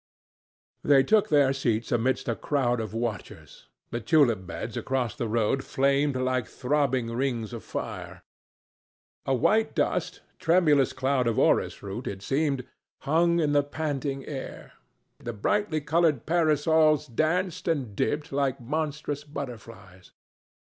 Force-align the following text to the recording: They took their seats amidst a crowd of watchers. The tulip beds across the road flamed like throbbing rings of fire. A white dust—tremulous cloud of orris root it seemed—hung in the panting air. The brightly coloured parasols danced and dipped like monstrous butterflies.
They 0.83 1.03
took 1.03 1.29
their 1.29 1.53
seats 1.53 1.91
amidst 1.91 2.27
a 2.27 2.35
crowd 2.35 2.81
of 2.81 2.91
watchers. 2.95 3.67
The 3.91 3.99
tulip 4.01 4.47
beds 4.47 4.75
across 4.75 5.15
the 5.15 5.27
road 5.27 5.63
flamed 5.63 6.15
like 6.15 6.47
throbbing 6.47 7.11
rings 7.13 7.53
of 7.53 7.63
fire. 7.63 8.23
A 9.27 9.35
white 9.35 9.75
dust—tremulous 9.75 10.93
cloud 10.93 11.27
of 11.27 11.37
orris 11.37 11.83
root 11.83 12.07
it 12.07 12.23
seemed—hung 12.23 13.39
in 13.39 13.51
the 13.51 13.61
panting 13.61 14.25
air. 14.25 14.71
The 15.19 15.33
brightly 15.33 15.81
coloured 15.81 16.25
parasols 16.25 17.05
danced 17.05 17.67
and 17.67 17.95
dipped 17.95 18.31
like 18.31 18.59
monstrous 18.59 19.23
butterflies. 19.23 20.13